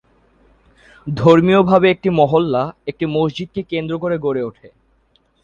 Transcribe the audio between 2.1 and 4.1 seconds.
মহল্লা একটি মসজিদকে কেন্দ্র